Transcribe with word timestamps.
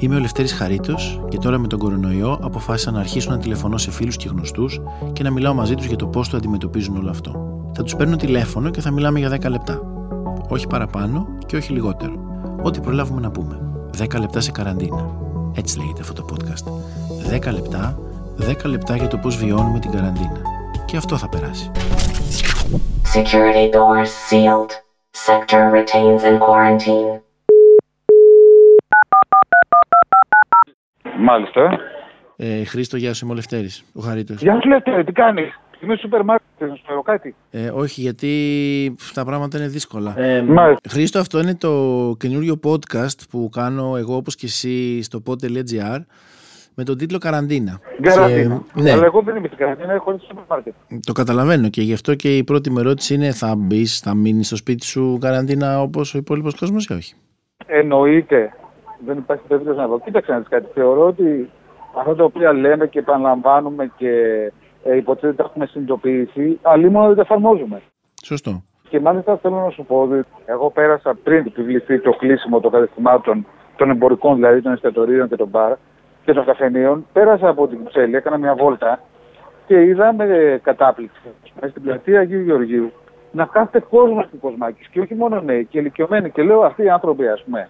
Είμαι 0.00 0.16
ο 0.16 0.18
Λευτέρης 0.18 0.52
Χαρίτος 0.52 1.20
και 1.28 1.38
τώρα 1.38 1.58
με 1.58 1.66
τον 1.66 1.78
κορονοϊό 1.78 2.38
αποφάσισα 2.42 2.90
να 2.90 3.00
αρχίσω 3.00 3.30
να 3.30 3.38
τηλεφωνώ 3.38 3.78
σε 3.78 3.90
φίλους 3.90 4.16
και 4.16 4.28
γνωστούς 4.28 4.80
και 5.12 5.22
να 5.22 5.30
μιλάω 5.30 5.54
μαζί 5.54 5.74
τους 5.74 5.86
για 5.86 5.96
το 5.96 6.06
πώς 6.06 6.28
το 6.28 6.36
αντιμετωπίζουν 6.36 6.96
όλο 6.96 7.10
αυτό. 7.10 7.60
Θα 7.74 7.82
τους 7.82 7.96
παίρνω 7.96 8.16
τηλέφωνο 8.16 8.70
και 8.70 8.80
θα 8.80 8.90
μιλάμε 8.90 9.18
για 9.18 9.28
10 9.28 9.48
λεπτά. 9.48 9.80
Όχι 10.48 10.66
παραπάνω 10.66 11.26
και 11.46 11.56
όχι 11.56 11.72
λιγότερο. 11.72 12.12
Ό,τι 12.62 12.80
προλάβουμε 12.80 13.20
να 13.20 13.30
πούμε. 13.30 13.60
10 13.98 14.18
λεπτά 14.20 14.40
σε 14.40 14.50
καραντίνα. 14.50 15.10
Έτσι 15.54 15.78
λέγεται 15.78 16.00
αυτό 16.00 16.12
το 16.12 16.24
podcast. 16.30 16.72
10 17.34 17.52
λεπτά, 17.52 17.98
10 18.38 18.64
λεπτά 18.64 18.96
για 18.96 19.08
το 19.08 19.16
πώς 19.16 19.36
βιώνουμε 19.36 19.78
την 19.78 19.90
καραντίνα. 19.90 20.40
Και 20.86 20.96
αυτό 20.96 21.16
θα 21.16 21.28
περάσει. 21.28 21.70
Security 23.14 23.66
doors 23.76 24.12
sealed. 24.30 24.70
Sector 25.26 25.62
retains 25.72 26.22
in 26.22 26.38
quarantine. 26.38 27.27
Μάλιστα. 31.18 31.80
Ε, 32.36 32.64
Χρήστο, 32.64 32.96
γεια 32.96 33.14
σου, 33.14 33.24
είμαι 33.24 33.32
ο 33.32 33.36
Λευτέρης, 33.36 33.84
ο 33.92 34.00
Χαρίτος. 34.00 34.42
Γεια 34.42 34.60
σου 34.62 34.68
Λευτέρη, 34.68 35.04
τι 35.04 35.12
κάνεις; 35.12 35.60
Είμαι 35.80 35.92
στο 35.92 36.02
σούπερ 36.02 36.24
μάρκετ, 36.24 36.68
να 36.68 36.74
σου 36.74 36.82
φέρω 36.86 37.02
κάτι. 37.02 37.34
Ε, 37.50 37.70
όχι, 37.70 38.00
γιατί 38.00 38.32
τα 39.14 39.24
πράγματα 39.24 39.58
είναι 39.58 39.68
δύσκολα. 39.68 40.14
Μάλιστα. 40.46 40.88
Χρήστο, 40.88 41.18
αυτό 41.18 41.38
είναι 41.38 41.54
το 41.54 42.14
καινούριο 42.18 42.60
podcast 42.64 43.18
που 43.30 43.48
κάνω 43.52 43.96
εγώ 43.96 44.16
όπως 44.16 44.34
και 44.34 44.46
εσύ 44.46 45.02
στο 45.02 45.22
pod.gr 45.26 45.98
με 46.74 46.84
τον 46.84 46.96
τίτλο 46.98 47.18
Καραντίνα. 47.18 47.80
Καραντίνα. 48.00 48.62
Και, 48.74 48.82
ναι, 48.82 48.92
Αλλά 48.92 49.04
εγώ 49.04 49.22
δεν 49.22 49.36
είμαι 49.36 49.46
στην 49.46 49.58
καραντίνα, 49.58 49.92
έχω 49.92 50.10
έρθει 50.10 50.24
στο 50.24 50.34
σούπερ 50.34 50.44
μάρκετ. 50.48 50.74
το 51.06 51.12
καταλαβαίνω 51.12 51.68
και 51.68 51.82
γι' 51.82 51.92
αυτό 51.92 52.14
και 52.14 52.36
η 52.36 52.44
πρώτη 52.44 52.70
μου 52.70 52.78
ερώτηση 52.78 53.14
είναι 53.14 53.32
θα 53.32 53.54
μπεις, 53.56 53.98
θα 53.98 54.14
μείνεις 54.14 54.46
στο 54.46 54.56
σπίτι 54.56 54.86
σου 54.86 55.18
καραντίνα 55.20 55.80
όπως 55.80 56.14
ο 56.14 56.18
υπόλοιπος 56.18 56.54
κόσμος 56.54 56.84
ή 56.84 56.92
όχι; 56.92 57.14
Εννοείται. 57.66 58.52
Δεν 59.06 59.16
υπάρχει 59.16 59.42
περίπτωση 59.48 59.78
να 59.78 59.88
πω. 59.88 60.00
Κοίταξε 60.00 60.32
να 60.32 60.38
δεις 60.38 60.48
κάτι. 60.48 60.66
Θεωρώ 60.74 61.06
ότι 61.06 61.50
αυτά 61.98 62.14
τα 62.14 62.24
οποία 62.24 62.52
λέμε 62.52 62.86
και 62.86 62.98
επαναλαμβάνουμε 62.98 63.92
και 63.96 64.12
ε, 64.84 64.96
υποτίθεται 64.96 65.28
ότι 65.28 65.36
τα 65.36 65.44
έχουμε 65.44 65.66
συνειδητοποιήσει, 65.66 66.58
αλλήμον 66.62 67.06
δεν 67.06 67.16
τα 67.16 67.22
εφαρμόζουμε. 67.22 67.82
Σωστό. 68.22 68.62
Και 68.88 69.00
μάλιστα 69.00 69.36
θέλω 69.36 69.56
να 69.56 69.70
σου 69.70 69.84
πω 69.84 70.00
ότι 70.00 70.24
εγώ 70.44 70.70
πέρασα 70.70 71.14
πριν 71.22 71.46
επιβληθεί 71.46 72.00
το 72.00 72.10
κλείσιμο 72.10 72.60
των 72.60 72.70
καταστημάτων, 72.70 73.46
των 73.76 73.90
εμπορικών 73.90 74.34
δηλαδή, 74.34 74.62
των 74.62 74.72
εστιατορίων 74.72 75.28
και 75.28 75.36
των 75.36 75.48
μπαρ 75.48 75.72
και 76.24 76.32
των 76.32 76.44
καφενείων. 76.44 77.06
Πέρασα 77.12 77.48
από 77.48 77.68
την 77.68 77.78
Κυψέλη, 77.78 78.16
έκανα 78.16 78.36
μια 78.38 78.54
βόλτα 78.54 79.00
και 79.66 79.82
είδα 79.82 80.12
με 80.12 80.60
κατάπληξη 80.62 81.20
μέσα 81.54 81.70
στην 81.70 81.82
πλατεία 81.82 82.20
Αγίου 82.20 82.40
Γεωργίου 82.40 82.92
να 83.32 83.44
κάθεται 83.44 83.86
κόσμος 83.90 84.24
στην 84.24 84.40
Κοσμάκης 84.40 84.88
και 84.88 85.00
όχι 85.00 85.14
μόνο 85.14 85.40
νέοι 85.40 85.64
και 85.64 85.78
ηλικιωμένοι. 85.78 86.30
Και 86.30 86.42
λέω 86.42 86.60
αυτοί 86.60 86.82
οι 86.82 86.88
άνθρωποι, 86.88 87.28
ας 87.28 87.42
πούμε, 87.44 87.68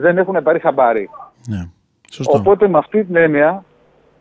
δεν 0.00 0.18
έχουν 0.18 0.42
πάρει 0.42 0.58
χαμπάρι. 0.58 1.10
Ναι. 1.48 1.68
Σωστό. 2.10 2.38
Οπότε 2.38 2.68
με 2.68 2.78
αυτή 2.78 3.04
την 3.04 3.16
έννοια, 3.16 3.64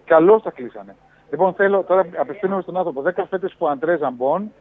καλώς 0.06 0.42
τα 0.42 0.52
κλείσανε. 0.52 0.96
Λοιπόν, 1.30 1.54
θέλω 1.54 1.84
τώρα 1.84 2.06
απευθύνομαι 2.20 2.62
στον 2.62 2.78
άνθρωπο. 2.78 3.02
10 3.06 3.24
φέτε 3.30 3.50
που 3.58 3.68
αντρέ 3.68 3.98
ζαμπών. 3.98 4.52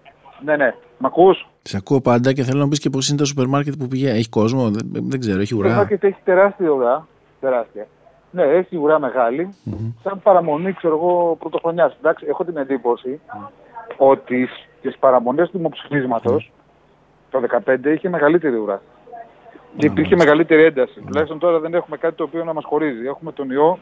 Ναι, 0.44 0.56
ναι. 0.56 0.74
Μ' 0.98 1.06
ακούς; 1.06 1.48
Σε 1.62 1.76
ακούω 1.76 2.00
πάντα 2.00 2.32
και 2.32 2.42
θέλω 2.42 2.58
να 2.58 2.64
μου 2.64 2.70
πεις 2.70 2.78
και 2.78 2.90
πώς 2.90 3.08
είναι 3.08 3.18
το 3.18 3.24
σούπερ 3.24 3.46
μάρκετ 3.46 3.74
που 3.78 3.88
πηγαίνει. 3.88 4.18
Έχει 4.18 4.28
κόσμο, 4.28 4.70
δεν, 4.70 4.90
δεν 4.92 5.20
ξέρω, 5.20 5.40
έχει 5.40 5.52
Το 5.52 5.58
ουρά. 5.58 5.74
μάρκετ 5.74 6.04
έχει 6.04 6.18
τεράστια 6.24 6.70
ουρά. 6.70 7.06
Τεράστια. 7.40 7.86
Ναι, 8.30 8.42
έχει 8.42 8.76
ουρά 8.76 8.98
μεγάλη. 8.98 9.54
Σαν 10.02 10.20
παραμονή, 10.22 10.72
ξέρω 10.72 10.94
εγώ, 10.94 11.36
πρωτοχρονιάς. 11.38 11.96
Εντάξει, 11.98 12.26
έχω 12.28 12.44
την 12.44 12.56
εντύπωση 12.56 13.20
ότι 13.96 14.48
στις 14.78 14.98
παραμονές 14.98 15.50
του 15.50 15.56
δημοψηφίσματος 15.56 16.52
το 17.30 17.40
2015 17.66 17.76
είχε 17.94 18.08
μεγαλύτερη 18.08 18.56
ουρά. 18.56 18.82
Και 19.76 19.86
υπήρχε 19.86 20.16
μεγαλύτερη 20.16 20.62
ένταση. 20.64 21.00
Τουλάχιστον 21.06 21.38
τώρα 21.38 21.60
δεν 21.60 21.74
έχουμε 21.74 21.96
κάτι 21.96 22.14
το 22.14 22.22
οποίο 22.24 22.44
να 22.44 22.52
μας 22.52 22.64
χωρίζει. 22.64 23.06
Έχουμε 23.06 23.32
τον 23.32 23.50
ιό, 23.50 23.78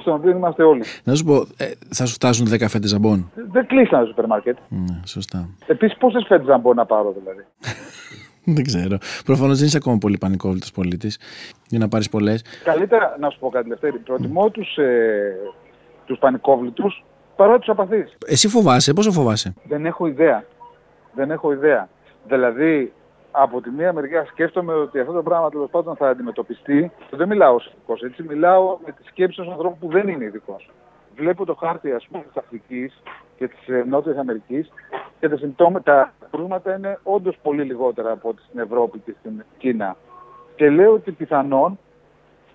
στον 0.00 0.14
οποίο 0.14 0.30
είμαστε 0.30 0.62
όλοι. 0.62 0.82
Να 1.04 1.14
σου 1.14 1.24
πω, 1.24 1.34
ε, 1.56 1.70
θα 1.88 2.06
σου 2.06 2.12
φτάσουν 2.14 2.46
10 2.48 2.68
φέτες 2.68 2.90
ζαμπών. 2.90 3.30
Δεν 3.52 3.66
κλείσανε 3.66 4.02
το 4.02 4.08
σούπερ 4.08 4.26
μάρκετ. 4.26 4.56
Ναι, 4.68 5.00
σωστά. 5.06 5.48
Επίσης, 5.66 5.96
πόσες 5.98 6.24
φέτες 6.26 6.46
να 6.46 6.58
μπορώ 6.58 6.74
να 6.74 6.86
πάρω 6.86 7.14
δηλαδή; 7.18 7.44
δεν 8.56 8.64
ξέρω. 8.64 8.98
Προφανώς 9.24 9.58
δεν 9.58 9.66
είσαι 9.66 9.76
ακόμα 9.76 9.98
πολύ 9.98 10.18
πανικόβλητος 10.18 10.70
πολίτης 10.72 11.18
για 11.68 11.78
να 11.78 11.88
πάρεις 11.88 12.08
πολλές. 12.08 12.44
Καλύτερα 12.64 13.16
να 13.20 13.30
σου 13.30 13.38
πω 13.38 13.48
κάτι, 13.48 13.68
Λευτέρη. 13.68 13.98
Προτιμώ 13.98 14.50
τους 14.50 14.76
ε, 14.76 15.36
τους 16.06 16.18
πανικόβλητους 16.18 17.04
παρά 17.36 17.58
τους 17.58 17.68
απαθείς. 17.68 18.16
Εσύ 18.26 18.48
φοβάσαι, 18.48 18.92
πόσο 18.92 19.12
φοβάσαι; 19.12 19.54
Δεν 19.68 19.86
έχω 19.86 20.06
ιδέα. 20.06 20.44
Δεν 21.14 21.30
έχω 21.30 21.52
ιδέα. 21.52 21.88
Δηλαδή, 22.28 22.92
από 23.38 23.60
τη 23.60 23.70
μία 23.70 23.92
μεριά 23.92 24.24
σκέφτομαι 24.26 24.74
ότι 24.74 25.00
αυτό 25.00 25.12
το 25.12 25.22
πράγμα 25.22 25.50
τέλος 25.50 25.70
πάντων 25.70 25.96
θα 25.96 26.08
αντιμετωπιστεί. 26.08 26.92
Δεν 27.10 27.28
μιλάω 27.28 27.54
ως 27.54 27.66
ειδικός, 27.66 28.02
έτσι. 28.02 28.22
Μιλάω 28.22 28.78
με 28.86 28.92
τη 28.92 29.02
σκέψη 29.04 29.40
ενός 29.40 29.52
ανθρώπου 29.52 29.76
που 29.78 29.88
δεν 29.88 30.08
είναι 30.08 30.24
ειδικός. 30.24 30.70
Βλέπω 31.16 31.44
το 31.44 31.54
χάρτη, 31.54 31.92
ας 31.92 32.06
πούμε, 32.10 32.22
της 32.22 32.36
Αφρικής 32.36 33.02
και 33.36 33.48
της 33.48 33.58
Νότιας 33.88 34.16
Αμερικής 34.16 34.72
και 35.20 35.28
τα 35.28 35.36
συμπτώματα, 35.36 36.12
τα 36.20 36.26
κρούσματα 36.30 36.76
είναι 36.76 36.98
όντως 37.02 37.38
πολύ 37.42 37.62
λιγότερα 37.62 38.10
από 38.12 38.28
ό,τι 38.28 38.42
στην 38.42 38.60
Ευρώπη 38.60 38.98
και 38.98 39.14
στην 39.20 39.44
Κίνα. 39.58 39.96
Και 40.56 40.70
λέω 40.70 40.92
ότι 40.92 41.12
πιθανόν 41.12 41.78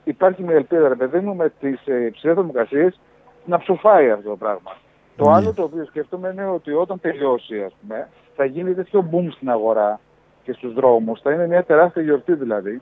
υπάρχει 0.03 0.43
μια 0.43 0.55
ελπίδα, 0.55 0.87
ρε 0.87 0.95
παιδί 0.95 1.19
μου, 1.19 1.35
με 1.35 1.49
τις 1.59 1.79
υψηλές 1.85 2.35
θερμοκρασίες 2.35 2.99
να 3.45 3.57
ψοφάει 3.57 4.11
αυτό 4.11 4.29
το 4.29 4.35
πράγμα. 4.35 4.71
Το 5.15 5.25
Ναι. 5.25 5.35
άλλο 5.35 5.53
το 5.53 5.63
οποίο 5.63 5.85
σκέφτομαι 5.85 6.29
είναι 6.29 6.45
ότι 6.45 6.71
όταν 6.71 6.99
τελειώσει, 6.99 7.63
ας 7.63 7.73
πούμε, 7.81 8.09
θα 8.35 8.45
γίνει 8.45 8.73
τέτοιο 8.73 9.09
boom 9.11 9.27
στην 9.31 9.49
αγορά 9.49 9.99
και 10.43 10.53
στους 10.53 10.73
δρόμους. 10.73 11.21
Θα 11.21 11.31
είναι 11.31 11.47
μια 11.47 11.63
τεράστια 11.63 12.01
γιορτή 12.01 12.33
δηλαδή. 12.33 12.81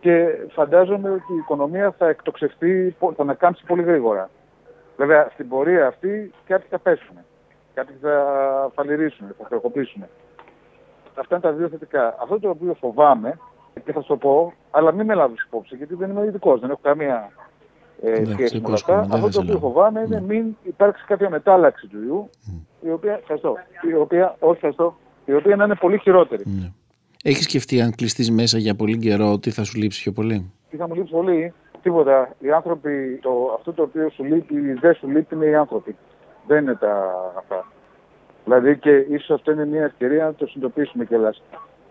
Και 0.00 0.28
φαντάζομαι 0.50 1.10
ότι 1.10 1.32
η 1.32 1.36
οικονομία 1.36 1.90
θα 1.98 2.08
εκτοξευτεί, 2.08 2.96
πο- 2.98 3.12
θα 3.16 3.22
ανακάμψει 3.22 3.64
πολύ 3.66 3.82
γρήγορα. 3.82 4.30
Βέβαια, 4.96 5.28
στην 5.32 5.48
πορεία 5.48 5.86
αυτή 5.86 6.30
κάποιοι 6.46 6.66
θα 6.70 6.78
πέσουν. 6.78 7.16
Κάποιοι 7.74 7.96
θα 8.02 8.24
φαλυρίσουν, 8.74 9.26
θα 9.38 9.44
χρεοκοπήσουν. 9.46 10.04
Αυτά 11.14 11.34
είναι 11.34 11.44
τα 11.44 11.52
δύο 11.52 11.68
θετικά. 11.68 12.16
Αυτό 12.22 12.40
το 12.40 12.48
οποίο 12.48 12.74
φοβάμαι, 12.74 13.38
και 13.84 13.92
θα 13.92 14.00
σου 14.00 14.06
το 14.08 14.16
πω, 14.16 14.52
αλλά 14.70 14.92
μην 14.92 15.06
με 15.06 15.14
λάβεις 15.14 15.44
υπόψη, 15.44 15.76
γιατί 15.76 15.94
δεν 15.94 16.10
είμαι 16.10 16.24
ειδικός, 16.26 16.60
δεν 16.60 16.70
έχω 16.70 16.80
καμία 16.82 17.30
ε, 18.02 18.10
Εντάξει, 18.10 18.32
σχέση 18.32 18.54
με 18.54 18.60
όλα 18.66 18.68
υπόσχομαι, 18.68 18.98
αυτά. 18.98 19.08
δεν 19.16 19.24
Αυτό 19.24 19.26
θα 19.26 19.26
το 19.26 19.32
σε 19.32 19.38
οποίο 19.40 19.52
λάβω. 19.52 19.66
φοβάμαι 19.68 20.00
είναι 20.00 20.18
Ναι. 20.20 20.26
μην 20.26 20.56
υπάρξει 20.62 21.04
κάποια 21.04 21.30
μετάλλαξη 21.30 21.86
του 21.86 22.02
ιού, 22.06 22.30
η 22.80 22.90
οποία, 22.90 23.12
ευχαριστώ, 23.12 23.56
η 23.90 23.94
οποία, 23.94 24.36
όχι 24.38 24.54
ευχαριστώ, 24.54 24.96
η 25.24 25.34
οποία 25.34 25.56
να 25.56 25.64
είναι 25.64 25.74
πολύ 25.74 25.98
χειρότερη. 25.98 26.42
Ναι. 27.24 27.30
Έχεις 27.30 27.44
σκεφτεί 27.44 27.80
αν 27.80 27.94
κλειστείς 27.94 28.30
μέσα 28.30 28.58
για 28.58 28.74
πολύ 28.74 28.98
καιρό, 28.98 29.38
τι 29.38 29.50
θα 29.50 29.64
σου 29.64 29.78
λείψει 29.78 30.02
πιο 30.02 30.12
πολύ; 30.12 30.52
Τι 30.70 30.76
θα 30.76 30.88
μου 30.88 30.94
λείψει 30.94 31.12
πολύ, 31.12 31.52
τίποτα. 31.82 32.34
Οι 32.38 32.50
άνθρωποι, 32.52 33.18
το, 33.22 33.30
αυτό 33.56 33.72
το 33.72 33.82
οποίο 33.82 34.10
σου 34.10 34.24
λείπει, 34.24 34.72
δεν 34.72 34.94
σου 34.94 35.08
λείπει 35.08 35.34
είναι 35.34 35.46
οι 35.46 35.54
άνθρωποι. 35.54 35.96
Δεν 36.46 36.62
είναι 36.62 36.74
τα 36.74 37.14
αυτά. 37.38 37.66
Δηλαδή 38.44 38.78
και 38.78 38.90
ίσως 38.90 39.30
αυτό 39.30 39.52
είναι 39.52 39.66
μια 39.66 39.84
ευκαιρία 39.84 40.24
να 40.24 40.34
το 40.34 40.46
συνειδητοποιήσουμε 40.46 41.04
κιόλας. 41.04 41.42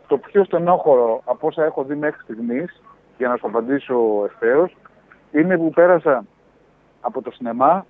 Το 0.08 0.18
πιο 0.18 0.44
στενόχωρο 0.44 1.22
από 1.26 1.48
όσα 1.48 1.64
έχω 1.64 1.84
δει 1.84 1.96
μέχρι 1.96 2.22
στιγμής, 2.24 2.82
για 3.18 3.28
να 3.28 3.36
σου 3.38 3.48
απαντήσω 3.48 3.96
ευθέως, 4.26 4.78
είναι 5.32 5.58
που 5.58 5.70
πέρασα 5.70 6.26
από 7.02 7.22
το 7.22 7.32
σινεμά 7.32 7.86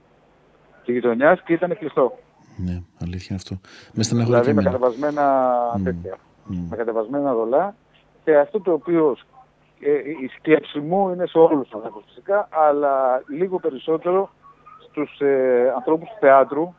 τη 0.85 0.91
γειτονιάς 0.91 1.41
και 1.43 1.53
ήταν 1.53 1.77
κλειστό. 1.77 2.17
Ναι, 2.57 2.81
αλήθεια 3.01 3.27
είναι 3.29 3.39
αυτό. 3.43 3.59
Με 3.93 4.03
στεναχωρεί 4.03 4.39
Δηλαδή 4.39 4.47
και 4.47 4.53
με 4.53 4.61
εμένα. 4.61 4.77
κατεβασμένα 4.77 5.47
Μμ. 5.77 5.83
τέτοια. 5.83 6.17
Μμ. 6.49 6.67
Με 6.69 6.75
κατεβασμένα 6.75 7.33
δολά. 7.33 7.75
Και 8.23 8.37
αυτό 8.37 8.59
το 8.61 8.71
οποίο 8.71 9.17
ε, 9.79 9.91
η 10.09 10.27
σκέψη 10.37 10.79
μου 10.79 11.09
είναι 11.09 11.25
σε 11.25 11.37
όλους 11.37 11.63
τους 11.63 11.73
ανθρώπους 11.73 12.03
φυσικά, 12.07 12.47
αλλά 12.51 13.23
λίγο 13.27 13.59
περισσότερο 13.59 14.29
στους 14.89 15.19
ε, 15.19 15.71
ανθρώπους 15.75 16.09
του 16.09 16.15
θεάτρου, 16.19 16.73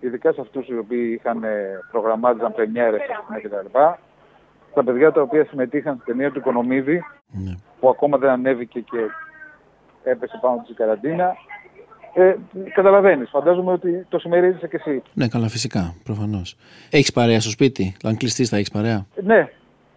ειδικά 0.00 0.32
σε 0.32 0.40
αυτούς 0.40 0.68
οι 0.68 0.78
οποίοι 0.78 1.18
είχαν 1.18 1.44
ε, 1.44 1.78
προγραμμάτιζαν 1.90 2.52
πρεμιέρες 2.52 3.00
ας 3.00 3.24
πούμε, 3.26 3.40
κτλ. 3.40 3.78
Τα 4.74 4.84
παιδιά 4.84 5.12
τα 5.12 5.20
οποία 5.22 5.44
συμμετείχαν 5.44 5.94
στην 5.94 6.06
ταινία 6.06 6.30
του 6.32 6.38
Οικονομίδη, 6.38 7.04
Ναι. 7.30 7.54
που 7.80 7.88
ακόμα 7.88 8.18
δεν 8.18 8.30
ανέβηκε 8.30 8.80
και 8.80 9.08
έπεσε 10.02 10.38
πάνω 10.40 10.58
της 10.60 10.70
η 10.70 10.74
καραντίνα. 10.74 11.34
Ε, 12.14 12.34
καταλαβαίνεις, 12.74 13.28
φαντάζομαι 13.30 13.72
ότι 13.72 14.06
το 14.08 14.18
συμμερίζεσαι 14.18 14.68
κι 14.68 14.76
εσύ. 14.76 15.02
ναι, 15.14 15.28
καλά, 15.28 15.48
φυσικά, 15.48 15.94
προφανώς. 16.04 16.56
Έχεις 16.90 17.12
παρέα 17.12 17.40
στο 17.40 17.50
σπίτι. 17.50 17.94
Αν 18.04 18.16
κλειστείς, 18.16 18.48
θα 18.48 18.56
έχεις 18.56 18.70
παρέα. 18.70 19.06
Ναι, 19.22 19.48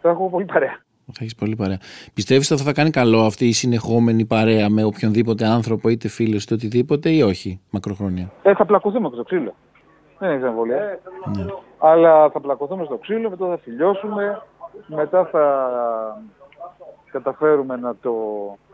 θα 0.01 0.09
έχω 0.09 0.29
πολύ 0.29 0.45
παρέα. 0.45 0.77
Θα 1.05 1.19
έχεις 1.19 1.35
πολύ 1.35 1.55
παρέα. 1.55 1.77
Πιστεύεις 2.13 2.51
ότι 2.51 2.61
θα 2.63 2.73
κάνει 2.73 2.89
καλό 2.89 3.25
αυτή 3.25 3.47
η 3.47 3.51
συνεχόμενη 3.53 4.25
παρέα 4.25 4.69
με 4.69 4.83
οποιονδήποτε 4.83 5.45
άνθρωπο, 5.45 5.89
είτε 5.89 6.07
φίλος 6.07 6.43
είτε 6.43 6.53
οτιδήποτε, 6.53 7.09
ή 7.09 7.21
όχι, 7.21 7.59
μακροχρόνια; 7.69 8.31
Ε, 8.43 8.53
θα 8.53 8.65
πλακωθούμε 8.65 9.07
και 9.07 9.13
στο 9.13 9.23
ξύλο. 9.23 9.53
Δεν 10.19 10.29
έχεις 10.29 10.43
αμβολία. 10.43 10.99
Ναι. 11.37 11.45
Αλλά 11.79 12.29
θα 12.29 12.39
πλακωθούμε 12.39 12.85
στο 12.85 12.97
ξύλο, 12.97 13.29
μετά 13.29 13.47
θα 13.47 13.57
φιλιώσουμε, 13.57 14.41
μετά 14.87 15.25
θα 15.25 15.43
καταφέρουμε 17.11 17.75
να 17.75 17.95
το 18.01 18.13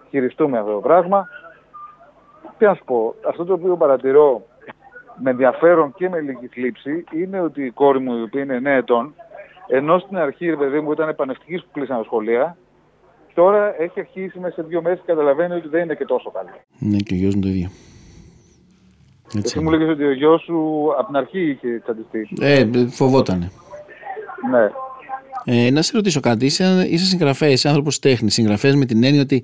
χειριστούμε 0.10 0.58
αυτό 0.60 0.72
το 0.72 0.80
πράγμα. 0.80 1.28
Τι 2.62 2.68
να 2.68 2.74
σου 2.74 2.84
πω, 2.86 3.16
αυτό 3.28 3.46
το 3.46 3.54
οποίο 3.54 3.78
παρατηρώ 3.78 4.46
με 5.24 5.30
ενδιαφέρον 5.30 5.94
και 5.94 6.10
με 6.10 6.20
λίγη 6.20 6.48
θλίψη 6.48 7.04
είναι 7.14 7.42
ότι 7.42 7.66
η 7.66 7.70
κόρη 7.70 8.00
μου, 8.00 8.18
η 8.18 8.22
οποία 8.22 8.42
είναι 8.42 8.62
9 8.64 8.66
ετών, 8.66 9.14
ενώ 9.68 10.00
στην 10.00 10.18
αρχή, 10.18 10.50
ρε 10.50 10.56
παιδί 10.56 10.80
μου, 10.80 10.92
ήταν 10.92 11.10
επανευτική 11.10 11.56
που 11.56 11.68
κλείσανε 11.72 12.00
τα 12.00 12.06
σχολεία 12.06 12.58
Τώρα 13.34 13.82
έχει 13.82 14.00
αρχίσει 14.00 14.40
μέσα 14.40 14.54
σε 14.54 14.62
δύο 14.62 14.82
μέρες 14.82 15.00
και 15.00 15.06
καταλαβαίνει 15.06 15.54
ότι 15.54 15.68
δεν 15.68 15.84
είναι 15.84 15.96
και 15.96 16.06
τόσο 16.06 16.32
καλό. 16.32 16.50
Ναι, 16.80 16.98
και 16.98 17.14
ο 17.14 17.18
γιος 17.18 17.36
μου 17.36 17.42
το 17.42 17.48
ίδιο. 17.48 17.70
Έτσι. 19.26 19.42
Εσύ 19.44 19.60
μου 19.60 19.70
λέγες 19.70 19.90
ότι 19.90 20.04
ο 20.04 20.14
γιος 20.14 20.42
σου 20.42 20.88
από 20.98 21.06
την 21.06 21.16
αρχή 21.16 21.50
είχε 21.50 21.80
τσαντιστεί. 21.84 22.28
Ε, 22.42 22.88
φοβότανε. 22.88 23.52
Ναι. 24.52 24.70
Ε, 25.46 25.72
να 25.72 25.82
σε 25.82 25.92
ρωτήσω 25.96 26.20
κάτι. 26.20 26.46
Είσαι, 26.46 26.88
είσαι 26.90 27.06
συγγραφέας, 27.06 27.52
είσαι 27.52 27.68
άνθρωπος 27.68 28.00
τέχνης. 28.00 28.34
Συγγραφέας 28.34 28.76
με 28.76 28.86
την 28.86 29.04
έννοια 29.04 29.22
ότι 29.22 29.44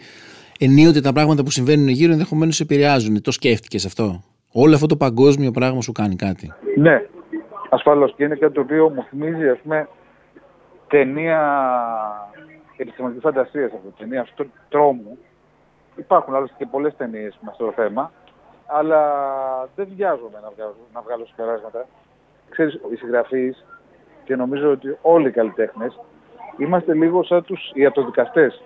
ενίοτε 0.59 1.01
τα 1.01 1.13
πράγματα 1.13 1.44
που 1.44 1.51
συμβαίνουν 1.51 1.88
γύρω 1.88 2.12
ενδεχομένως 2.12 2.56
σε 2.56 2.63
επηρεάζουν. 2.63 3.21
Το 3.21 3.31
σκέφτηκες 3.31 3.86
αυτό; 3.86 4.24
Όλο 4.51 4.75
αυτό 4.75 4.88
το 4.88 4.95
παγκόσμιο 4.95 5.51
πράγμα 5.51 5.81
σου 5.81 5.92
κάνει 5.92 6.15
κάτι; 6.15 6.54
Ναι, 6.75 7.06
ασφαλώς 7.69 8.13
και 8.15 8.24
είναι 8.24 8.36
κάτι 8.36 8.54
το 8.54 8.62
οποίο 8.62 8.89
μου 8.89 9.04
θυμίζει 9.09 9.50
ας 9.50 9.59
πούμε 9.63 9.88
ταινία 10.88 11.42
επιστημονική 12.77 13.19
φαντασία 13.19 13.65
αυτό, 13.65 13.94
ταινία 13.98 14.21
αυτό 14.21 14.45
τρόμου. 14.69 15.18
Υπάρχουν 15.95 16.36
άλλωστε 16.36 16.56
και 16.57 16.65
πολλές 16.65 16.95
ταινίες 16.98 17.38
με 17.42 17.50
αυτό 17.51 17.65
το 17.65 17.71
θέμα, 17.71 18.12
αλλά 18.65 19.01
δεν 19.75 19.88
βιάζομαι 19.95 20.39
να 20.44 20.51
βγάλω, 20.56 20.75
να 20.94 21.01
βγάλω 21.01 21.25
συμπεράσματα. 21.25 21.88
Ξέρεις, 22.50 22.74
οι 22.74 22.95
συγγραφείς 22.95 23.65
και 24.24 24.36
νομίζω 24.36 24.71
ότι 24.71 24.98
όλοι 25.01 25.27
οι 25.27 25.31
καλλιτέχνες 25.31 26.00
είμαστε 26.57 26.94
λίγο 26.94 27.24
σαν 27.24 27.44
τους 27.44 27.71
ιατροδικαστές. 27.74 28.63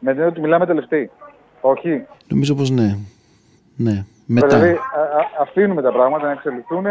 Με 0.00 0.10
την 0.10 0.20
έννοια 0.20 0.26
ότι 0.26 0.40
μιλάμε 0.40 0.66
τελευταίοι. 0.66 1.10
Όχι. 1.60 2.06
Νομίζω 2.28 2.54
πως 2.54 2.70
ναι. 2.70 2.96
Ναι. 3.76 4.04
Μετά. 4.26 4.46
Δηλαδή 4.46 4.72
α- 4.72 4.76
α- 5.18 5.42
αφήνουμε 5.42 5.82
τα 5.82 5.92
πράγματα 5.92 6.26
να 6.26 6.32
εξελιχθούν 6.32 6.84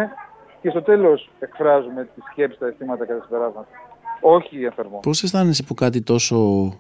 και 0.62 0.70
στο 0.70 0.82
τέλος 0.82 1.30
εκφράζουμε 1.40 2.04
τις 2.16 2.24
σκέψεις, 2.32 2.60
τα 2.60 2.68
αισθήματα 2.68 3.06
και 3.06 3.14
τα 3.14 3.24
συμπεράσματα. 3.28 3.68
Όχι 4.22 4.64
ενθερμό. 4.64 5.00
Πώς 5.00 5.24
αισθάνεσαι 5.24 5.64
που 5.64 5.74
κάτι 5.74 6.02
τόσο 6.02 6.38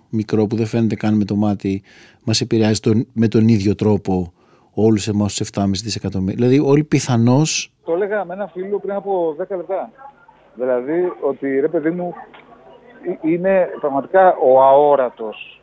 μικρό 0.09 0.45
που 0.47 0.55
δεν 0.55 0.65
φαίνεται 0.65 0.95
καν 0.95 1.13
με 1.17 1.25
το 1.25 1.35
μάτι 1.35 1.81
μας 2.23 2.41
επηρεάζει 2.41 2.79
τον, 2.79 3.07
με 3.13 3.27
τον 3.27 3.47
ίδιο 3.47 3.75
τρόπο 3.75 4.33
όλους 4.73 5.07
εμάς 5.07 5.33
τους 5.35 5.49
7,5 5.55 5.63
δισεκατομμύρια; 5.83 6.35
Δηλαδή, 6.35 6.59
όλοι 6.69 6.83
πιθανώ. 6.83 7.41
Το 7.85 7.93
έλεγα 7.93 8.25
με 8.25 8.33
ένα 8.33 8.47
φίλο 8.47 8.79
πριν 8.79 8.93
από 8.95 9.35
10 9.37 9.55
λεπτά. 9.57 9.91
Δηλαδή 10.55 11.11
ότι 11.21 11.59
ρε 11.59 11.67
παιδί 11.67 11.89
μου 11.89 12.13
ε- 13.23 13.29
είναι 13.31 13.67
πραγματικά 13.79 14.35
ο 14.35 14.61
αόρατος 14.63 15.58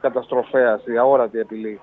καταστροφέας, 0.00 0.86
η 0.86 0.96
αόρατη 0.98 1.40
απειλή. 1.40 1.80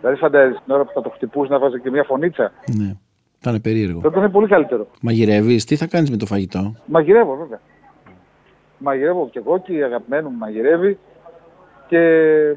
Δηλαδή 0.00 0.18
φαντάζεσαι 0.18 0.60
την 0.64 0.74
ώρα 0.74 0.84
που 0.84 0.90
θα 0.94 1.00
το 1.00 1.10
χτυπούσε 1.10 1.52
να 1.52 1.58
βάζεις 1.58 1.82
και 1.82 1.90
μια 1.90 2.04
φωνίτσα. 2.04 2.52
Ναι. 2.78 2.92
Θα 3.38 3.50
είναι 3.50 3.60
περίεργο. 3.60 4.00
Θα 4.00 4.08
ήταν 4.12 4.30
πολύ 4.30 4.46
καλύτερο. 4.46 4.86
Μαγειρεύεις, 5.00 5.64
τι 5.64 5.76
θα 5.76 5.86
κάνεις 5.86 6.10
με 6.10 6.16
το 6.16 6.26
φαγητό; 6.26 6.74
Μαγειρεύω 6.86 7.36
βέβαια. 7.36 7.60
Μαγειρεύω 8.78 9.28
και 9.32 9.38
εγώ 9.38 9.58
και 9.58 9.72
η 9.72 9.82
αγαπημένη 9.82 10.28
μου 10.28 10.36
μαγειρεύει. 10.38 10.98
Και 11.88 11.98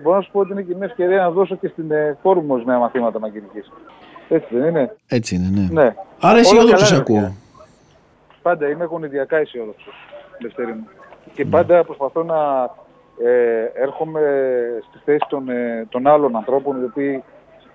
μπορώ 0.01 0.15
να 0.15 0.21
σου 0.21 0.31
πω 0.31 0.39
ότι 0.39 0.51
είναι 0.51 0.61
και 0.61 0.75
μια 0.75 0.85
ευκαιρία 0.85 1.17
να 1.21 1.31
δώσω 1.31 1.55
και 1.55 1.67
στην 1.67 1.91
ε, 1.91 2.17
κόρη 2.21 2.39
μου 2.39 2.47
ορισμένα 2.49 2.79
μαθήματα 2.79 3.19
μαγειρικής. 3.19 3.71
Έτσι 4.29 4.55
δεν 4.57 4.69
είναι; 4.69 4.95
Έτσι 5.07 5.35
είναι, 5.35 5.47
ναι. 5.49 5.81
Ναι. 5.81 5.95
Άρα 6.19 6.31
Όλα 6.31 6.39
αισιόδοξο 6.39 6.71
καλά, 6.73 6.85
σε 6.85 6.93
ρε 6.93 6.99
ακούω. 7.01 7.15
παιδιά. 7.15 7.35
Πάντα 8.41 8.69
είμαι 8.69 8.85
γονιδιακά 8.85 9.37
αισιόδοξος, 9.37 9.93
Λευτέρη 10.41 10.71
μου. 10.71 10.87
Και 11.33 11.45
πάντα 11.45 11.83
προσπαθώ 11.83 12.23
να 12.23 12.35
ε, 13.23 13.63
έρχομαι 13.73 14.21
στη 14.88 14.97
θέση 15.06 15.25
των, 15.29 15.50
ε, 15.50 15.85
των 15.89 16.07
άλλων 16.07 16.35
ανθρώπων 16.35 16.81
οι 16.81 16.83
οποίοι 16.83 17.23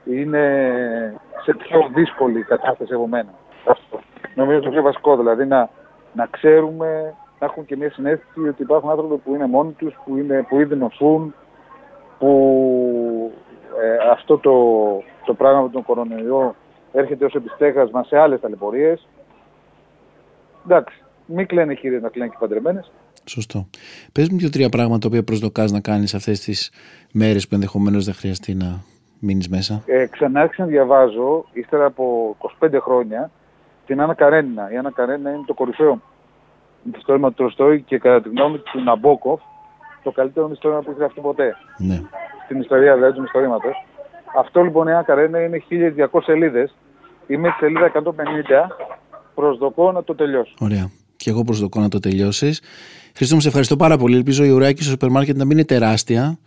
είναι 0.04 1.20
σε 1.42 1.52
πιο 1.54 1.90
δύσκολη 1.94 2.42
κατάσταση 2.42 2.94
από 2.94 3.06
μένα. 3.06 3.30
Αυτό. 3.66 4.00
Νομίζω 4.34 4.60
το 4.60 4.70
πιο 4.70 4.82
βασικό, 4.82 5.16
δηλαδή 5.16 5.46
να, 5.46 5.70
να 6.12 6.26
ξέρουμε, 6.30 7.14
να 7.38 7.46
έχουν 7.46 7.64
και 7.64 7.76
μια 7.76 7.90
συνέστηση 7.90 8.48
ότι 8.48 8.62
υπάρχουν 8.62 8.90
άνθρωποι 8.90 9.16
που 9.16 9.34
είναι 9.34 9.46
μόνοι 9.46 9.72
τους, 9.72 9.94
που, 10.04 10.16
είναι, 10.16 10.46
που 10.48 10.60
ήδη 10.60 10.76
νοσούν, 10.76 11.34
που 12.18 13.32
ε, 13.82 14.10
αυτό 14.10 14.38
το, 14.38 14.54
το 15.24 15.34
πράγμα 15.34 15.62
με 15.62 15.68
τον 15.68 15.82
κορονοϊό 15.82 16.54
έρχεται 16.92 17.24
ως 17.24 17.34
επιστέγασμα 17.34 18.02
σε 18.02 18.18
άλλες 18.18 18.40
ταλαιπωρίες. 18.40 19.08
Εντάξει, 20.64 21.02
μην 21.26 21.46
κλαίνε 21.46 21.74
χείρες 21.74 22.02
να 22.02 22.08
κλαίνουν 22.08 22.30
και 22.30 22.36
παντρεμένες. 22.40 22.90
Σωστό. 23.30 23.66
Πες 24.12 24.28
μου 24.28 24.38
δύο-τρία 24.38 24.68
πράγματα 24.68 24.98
τα 24.98 25.06
οποία 25.06 25.22
προσδοκάς 25.22 25.72
να 25.72 25.80
κάνεις 25.80 26.14
αυτές 26.14 26.40
τις 26.40 26.70
μέρες 27.12 27.48
που 27.48 27.54
ενδεχομένως 27.54 28.04
δεν 28.04 28.14
χρειαστεί 28.14 28.54
να 28.54 28.82
μείνεις 29.18 29.48
μέσα. 29.48 29.82
Ε, 29.86 30.06
ξανά 30.06 30.40
άρχισα 30.40 30.62
να 30.62 30.68
διαβάζω, 30.68 31.44
ύστερα 31.52 31.84
από 31.84 32.36
25 32.60 32.80
χρόνια, 32.80 33.30
την 33.86 34.00
Άννα 34.00 34.14
Καρένινα. 34.14 34.72
Η 34.72 34.76
Άννα 34.76 34.90
Καρένινα 34.90 35.30
είναι 35.30 35.42
το 35.46 35.54
κορυφαίο 35.54 36.02
μυθιστόρημα 36.82 37.28
του 37.28 37.34
Τροστόη 37.34 37.82
και 37.82 37.98
κατά 37.98 38.22
τη 38.22 38.28
γνώμη 38.28 38.58
του 38.58 38.80
Ναμπόκοφ, 38.82 39.40
το 40.02 40.10
καλύτερο 40.10 40.46
μυθιστόρημα 40.46 40.80
που 40.80 40.90
έχει 40.90 40.98
γραφτεί 40.98 41.20
ποτέ. 41.20 41.56
Ναι. 41.78 42.00
Στην 42.44 42.60
ιστορία 42.60 42.94
δηλαδή 42.94 43.12
του 43.12 43.20
μυθιστορήματος. 43.20 43.86
Αυτό 44.38 44.62
λοιπόν 44.62 44.86
η 44.86 44.90
Άννα 44.90 45.02
Καρένινα 45.02 45.40
είναι 45.44 45.62
1200 46.12 46.20
σελίδες. 46.22 46.74
Είμαι 47.26 47.48
στη 47.48 47.64
σελίδα 47.64 47.92
150. 47.94 48.00
Προσδοκώ 49.34 49.92
να 49.92 50.04
το 50.04 50.14
τελειώσω. 50.14 50.54
Ωραία. 50.60 50.90
Και 51.22 51.30
εγώ 51.30 51.42
προσδοκώ 51.42 51.80
να 51.80 51.88
το 51.88 51.98
τελειώσεις. 51.98 52.60
Χρήστο 53.16 53.34
μου, 53.34 53.40
σε 53.40 53.46
ευχαριστώ 53.48 53.76
πάρα 53.76 53.96
πολύ. 53.96 54.16
Ελπίζω 54.16 54.44
η 54.44 54.50
ουράκη 54.50 54.82
στο 54.82 54.90
σούπερ 54.90 55.08
μάρκετ 55.10 55.36
να 55.36 55.44
μην 55.44 55.56
είναι 55.56 55.64
τεράστια. 55.66 56.38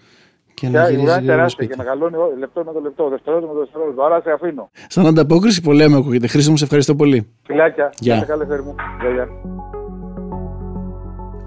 Και 0.54 0.68
Πια 0.68 0.80
να 0.80 0.86
η 0.88 0.90
γυρίζει 0.90 1.04
ουρά 1.06 1.12
είναι 1.14 1.20
γρήγορα 1.22 1.36
τεράστια 1.36 1.66
σπίτι. 1.66 1.70
και 1.70 1.84
μεγαλώνει 1.84 2.16
ό- 2.16 2.38
λεπτό 2.40 2.64
με 2.66 2.72
το 2.74 2.80
λεπτό, 2.80 3.10
δευτερόλεπτο 3.10 3.48
με 3.52 3.54
το 3.54 3.60
δευτερόλεπτο. 3.60 4.04
Άρα 4.04 4.22
σε 4.22 4.32
αφήνω. 4.32 4.70
Σαν 4.88 5.06
ανταπόκριση 5.06 5.62
πολέμου 5.62 5.98
ακούγεται. 5.98 6.28
Χρήστο 6.28 6.52
μου, 6.52 6.58
σε 6.58 6.64
ευχαριστώ 6.64 6.96
πολύ. 6.96 7.28
Φιλάκια. 7.44 7.94
Γεια. 8.00 8.14
Να 8.16 8.20
είστε 8.22 8.32
καλά, 8.32 8.44
Ελευθέρη 8.44 8.68
μου. 8.68 8.76
Γεια, 9.02 9.10
γεια. 9.10 9.28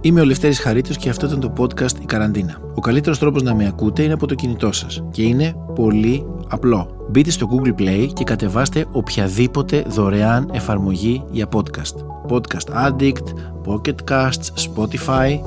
Είμαι 0.01 0.21
ο 0.21 0.25
Λευτέρης 0.25 0.61
Χαρίτος 0.61 0.97
και 0.97 1.09
αυτό 1.09 1.27
ήταν 1.27 1.41
το 1.41 1.53
podcast 1.59 2.01
«Η 2.03 2.05
Καραντίνα». 2.05 2.61
Ο 2.75 2.81
καλύτερος 2.81 3.19
τρόπος 3.19 3.43
να 3.43 3.55
με 3.55 3.67
ακούτε 3.67 4.03
είναι 4.03 4.13
από 4.13 4.27
το 4.27 4.35
κινητό 4.35 4.73
σας 4.73 5.05
και 5.11 5.23
είναι 5.23 5.55
πολύ 5.75 6.27
απλό. 6.49 7.07
Μπείτε 7.11 7.31
στο 7.31 7.47
Google 7.51 7.81
Play 7.81 8.07
και 8.13 8.25
κατεβάστε 8.25 8.85
οποιαδήποτε 8.93 9.85
δωρεάν 9.87 10.51
εφαρμογή 10.53 11.25
για 11.31 11.47
podcast. 11.55 11.95
Podcast 12.29 12.89
Addict, 12.89 13.25
Pocket 13.67 13.95
Casts, 14.11 14.49
Spotify. 14.67 15.41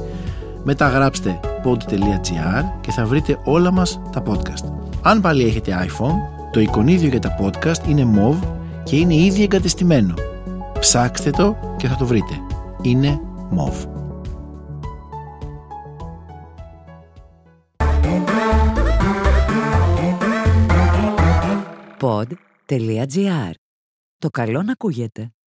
Μετά 0.64 0.90
γράψτε 0.90 1.40
pod.gr 1.64 2.64
και 2.82 2.92
θα 2.92 3.06
βρείτε 3.06 3.40
όλα 3.44 3.72
μας 3.72 4.00
τα 4.12 4.24
podcast. 4.28 4.72
Αν 5.02 5.22
πάλι 5.22 5.44
έχετε 5.44 5.88
iPhone, 5.88 6.16
το 6.52 6.60
εικονίδιο 6.60 7.10
για 7.10 7.20
τα 7.20 7.36
podcast 7.42 7.88
είναι 7.88 8.08
MOV 8.16 8.48
και 8.84 8.96
είναι 8.96 9.16
ήδη 9.16 9.44
εγκατεστημένο. 9.44 10.14
Ψάξτε 10.80 11.30
το 11.30 11.56
και 11.78 11.88
θα 11.88 11.96
το 11.96 12.06
βρείτε. 12.06 12.34
Είναι 12.82 13.20
MOV. 13.56 13.88
Pod.gr. 22.02 23.52
Το 24.18 24.30
καλό 24.30 24.64
να 24.64 24.72
ακούγεται. 24.72 25.32